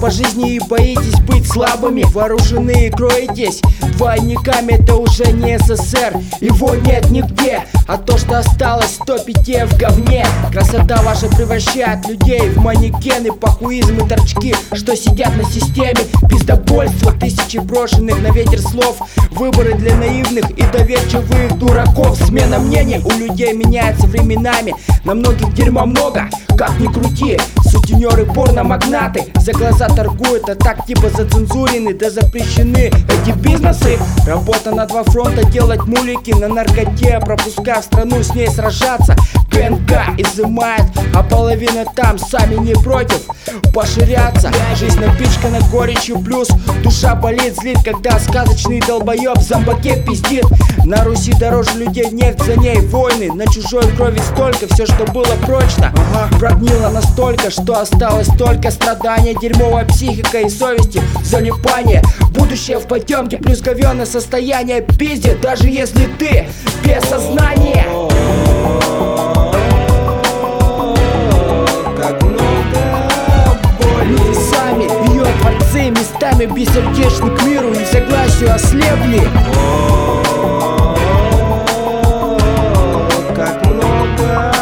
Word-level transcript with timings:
по 0.00 0.10
жизни 0.10 0.54
и 0.54 0.60
боитесь 0.60 1.20
быть 1.20 1.46
слабыми. 1.50 2.04
Вооружены 2.04 2.86
и 2.86 2.90
кроетесь 2.90 3.60
двойниками 3.96 4.74
Это 4.74 4.96
уже 4.96 5.32
не 5.32 5.58
СССР, 5.58 6.16
его 6.40 6.74
нет 6.76 7.10
нигде 7.10 7.64
А 7.86 7.98
то, 7.98 8.16
что 8.16 8.38
осталось, 8.38 8.98
то 9.04 9.18
питье 9.18 9.66
в 9.66 9.76
говне. 9.76 10.24
Красота 10.52 11.02
ваша 11.02 11.26
превращает 11.28 12.06
людей 12.06 12.48
в 12.50 12.58
манекены 12.58 13.32
Похуизм 13.32 13.98
и 13.98 14.08
торчки, 14.08 14.54
что 14.72 14.96
сидят 14.96 15.36
на 15.36 15.44
системе 15.44 16.00
Пиздобольство, 16.28 17.12
тысячи 17.12 17.58
брошенных 17.58 18.20
на 18.22 18.30
ветер 18.30 18.60
слов 18.60 18.98
Выборы 19.32 19.74
для 19.74 19.94
наивных 19.96 20.50
и 20.50 20.62
доверчивых 20.62 21.58
дураков. 21.58 22.16
Смена 22.24 22.58
мнений 22.58 23.00
у 23.04 23.10
людей 23.10 23.52
меняется 23.52 24.06
временами 24.06 24.74
На 25.04 25.14
многих 25.14 25.52
дерьма 25.54 25.86
много, 25.86 26.28
как 26.58 26.78
ни 26.80 26.88
крути 26.88 27.38
Сутенеры 27.62 28.26
порно-магнаты 28.26 29.32
За 29.36 29.52
глаза 29.52 29.88
торгуют, 29.88 30.48
а 30.48 30.56
так 30.56 30.84
типа 30.84 31.08
зацензурены 31.08 31.94
Да 31.94 32.10
запрещены 32.10 32.90
эти 32.90 33.30
бизнесы. 33.38 33.98
Работа 34.26 34.72
на 34.72 34.84
два 34.86 35.04
фронта, 35.04 35.44
делать 35.44 35.84
мулики 35.84 36.32
на 36.32 36.48
наркоте 36.48 37.20
Пропуская 37.24 37.80
страну, 37.80 38.22
с 38.22 38.34
ней 38.34 38.48
сражаться 38.48 39.16
КНК 39.58 40.14
изымает, 40.16 40.84
а 41.12 41.24
половина 41.24 41.84
там 41.96 42.16
сами 42.16 42.54
не 42.54 42.74
против. 42.74 43.22
Поширяться, 43.74 44.52
жизнь 44.76 45.00
напичкана 45.00 45.58
горечью 45.72 46.20
Плюс 46.20 46.48
душа 46.84 47.16
болит, 47.16 47.56
злит, 47.56 47.78
когда 47.84 48.20
сказочный 48.20 48.80
долбоеб 48.80 49.38
зомбаке 49.40 50.00
пиздит. 50.00 50.44
На 50.84 51.02
Руси 51.02 51.32
дороже 51.32 51.72
людей 51.74 52.08
нефть, 52.12 52.44
за 52.44 52.54
ней 52.54 52.78
войны. 52.82 53.32
На 53.32 53.46
чужой 53.46 53.82
крови 53.96 54.20
столько, 54.32 54.72
все, 54.72 54.86
что 54.86 55.04
было 55.10 55.34
прочно. 55.44 55.92
Прогнило 56.38 56.90
настолько, 56.90 57.50
что 57.50 57.80
осталось 57.80 58.28
только 58.38 58.70
страдания 58.70 59.34
Дерьмовая 59.34 59.86
психика 59.86 60.38
и 60.38 60.48
совести, 60.48 61.02
залипание 61.24 62.02
Будущее 62.30 62.78
в 62.78 62.86
потемке, 62.86 63.38
плюс 63.38 63.60
говёное 63.60 64.06
состояние 64.06 64.82
Пиздит, 64.82 65.40
даже 65.40 65.68
если 65.68 66.06
ты 66.18 66.46
без 66.84 67.02
сознания 67.02 67.86
согласию 78.38 78.54
ослепли. 78.54 79.20
Как 83.34 83.66
много 83.66 84.52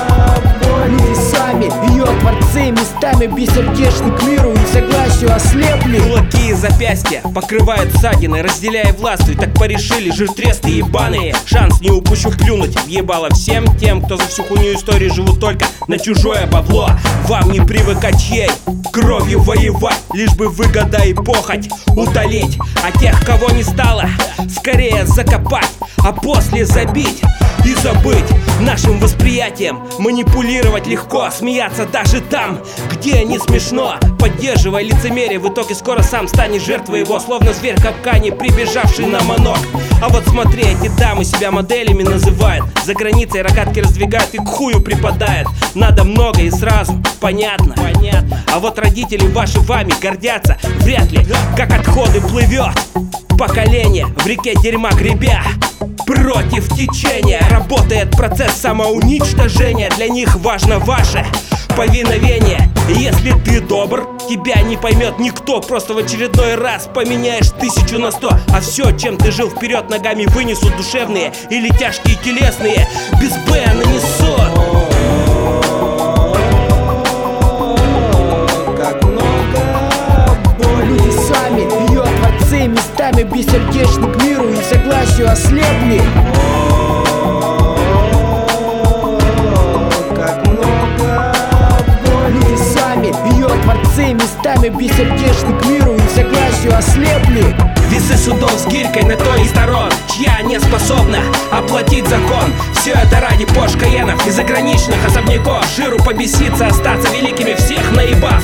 боли. 0.60 1.14
Сами, 1.14 1.64
ее 1.92 2.04
творцы 2.20 2.70
местами 2.70 3.26
бессердечны 3.26 4.12
к 4.12 4.22
миру 4.22 4.52
и 4.52 4.72
согласию 4.72 5.30
и 5.30 5.32
запястья 6.56 7.22
покрывают 7.34 7.94
ссадины 7.94 8.42
Разделяя 8.42 8.92
властвуй, 8.92 9.36
так 9.36 9.54
порешили 9.54 10.10
жиртресты 10.10 10.70
ебаные. 10.70 11.34
Шанс 11.44 11.80
не 11.80 11.90
упущу 11.90 12.30
плюнуть. 12.30 12.78
В 12.78 12.88
ебало 12.88 13.30
всем 13.30 13.76
тем 13.78 14.02
Кто 14.02 14.16
за 14.16 14.26
всю 14.26 14.42
хуйню 14.44 14.74
истории 14.74 15.08
живут 15.08 15.40
только 15.40 15.66
на 15.88 15.98
чужое 15.98 16.46
бабло. 16.46 16.90
Вам 17.28 17.50
не 17.50 17.60
привыкать 17.60 18.20
чьей 18.20 18.50
кровью 18.92 19.40
воевать 19.42 20.00
Лишь 20.12 20.34
бы 20.34 20.48
выгода 20.48 21.02
и 21.04 21.14
похоть 21.14 21.68
утолить. 21.88 22.58
А 22.82 22.96
тех, 22.98 23.24
кого 23.24 23.50
не 23.50 23.62
стало, 23.62 24.04
скорее 24.56 25.04
закопать 25.06 25.70
А 25.98 26.12
после 26.12 26.64
забить 26.64 27.22
и 27.66 27.74
забыть 27.74 28.24
нашим 28.60 28.98
восприятием. 29.00 29.80
Манипулировать 29.98 30.86
легко, 30.86 31.28
смеяться 31.30 31.86
даже 31.86 32.20
там, 32.20 32.60
где 32.90 33.24
не 33.24 33.38
смешно. 33.38 33.96
Поддерживая 34.18 34.82
лицемерие, 34.82 35.38
в 35.38 35.48
итоге 35.52 35.74
скоро 35.74 36.02
сам 36.02 36.28
станешь 36.28 36.62
жертвой 36.64 37.00
его 37.00 37.20
Словно 37.20 37.52
зверь 37.52 37.80
капкане, 37.80 38.32
прибежавший 38.32 39.06
на 39.06 39.20
манок. 39.22 39.58
А 40.02 40.08
вот 40.08 40.24
смотри, 40.28 40.62
эти 40.62 40.88
дамы 40.98 41.24
себя 41.24 41.50
моделями 41.50 42.02
называют. 42.02 42.64
За 42.84 42.94
границей 42.94 43.42
рогатки 43.42 43.80
раздвигают 43.80 44.32
и 44.34 44.38
к 44.38 44.46
хую 44.46 44.80
припадают. 44.80 45.48
Надо 45.74 46.04
много 46.04 46.42
и 46.42 46.50
сразу, 46.50 46.92
понятно, 47.20 47.74
понятно. 47.76 48.44
А 48.52 48.58
вот 48.58 48.78
родители 48.78 49.26
ваши 49.26 49.60
вами 49.60 49.92
гордятся 50.00 50.56
Вряд 50.80 51.10
ли, 51.10 51.26
как 51.56 51.72
отходы 51.72 52.20
плывет 52.20 52.72
Поколение 53.38 54.06
в 54.06 54.26
реке 54.26 54.54
дерьма 54.54 54.90
гребя 54.92 55.42
Против 56.06 56.68
течения. 56.68 57.42
Работает 57.50 58.12
процесс 58.12 58.52
самоуничтожения. 58.52 59.90
Для 59.96 60.08
них 60.08 60.36
важно 60.36 60.78
ваше 60.78 61.26
повиновение. 61.76 62.70
Если 62.88 63.32
ты 63.44 63.60
добр, 63.60 64.08
тебя 64.28 64.62
не 64.62 64.76
поймет 64.76 65.18
никто. 65.18 65.60
Просто 65.60 65.94
в 65.94 65.98
очередной 65.98 66.54
раз 66.54 66.88
поменяешь 66.92 67.50
тысячу 67.50 67.98
на 67.98 68.12
сто. 68.12 68.30
А 68.54 68.60
все, 68.60 68.96
чем 68.96 69.18
ты 69.18 69.32
жил 69.32 69.50
вперед 69.50 69.90
ногами 69.90 70.26
вынесут 70.26 70.76
душевные 70.76 71.32
Или 71.50 71.68
тяжкие 71.70 72.16
телесные. 72.24 72.88
Без 73.20 73.32
Б 73.48 73.66
нанесут 73.74 74.95
бессердечны 83.86 84.12
к 84.12 84.22
миру 84.22 84.48
и 84.48 84.62
согласию 84.62 85.30
ослепли. 85.30 86.02
Местами 94.46 94.68
бессердечны 94.68 95.58
к 95.58 95.66
миру 95.66 95.94
и 95.94 96.14
согласию 96.14 96.76
ослепли. 96.76 97.56
Весы 97.90 98.16
судов 98.16 98.52
с 98.52 98.66
гирькой 98.66 99.02
на 99.02 99.16
той 99.16 99.42
из 99.42 99.50
сторон 99.50 99.90
Чья 100.08 100.40
не 100.42 100.58
способна 100.60 101.18
оплатить 101.50 102.06
закон. 102.06 102.52
Все 102.74 102.92
это 102.92 103.20
ради 103.20 103.44
пошкаенов 103.46 104.24
и 104.26 104.30
заграничных 104.30 105.04
особняков. 105.06 105.64
Жиру 105.76 105.98
побеситься, 105.98 106.68
остаться 106.68 107.12
великими 107.12 107.54
всех 107.54 107.90
наебав 107.92 108.42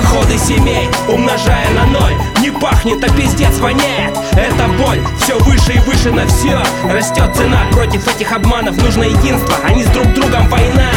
Доходы 0.00 0.38
семей 0.38 0.88
умножая 1.08 1.68
на 1.70 1.84
ноль. 1.86 2.14
Не 2.40 2.52
пахнет, 2.52 3.02
а 3.02 3.08
пиздец 3.16 3.58
воняет. 3.58 4.16
Это 4.30 4.68
боль, 4.78 5.00
все 5.20 5.36
выше 5.40 5.72
и 5.72 5.78
выше 5.80 6.12
на 6.12 6.24
все 6.28 6.62
Растет 6.88 7.34
цена 7.34 7.66
против 7.72 8.06
этих 8.06 8.30
обманов. 8.30 8.80
Нужно 8.80 9.02
единство, 9.02 9.56
а 9.64 9.72
не 9.72 9.82
с 9.82 9.88
друг 9.88 10.06
другом 10.14 10.48
война 10.48 10.92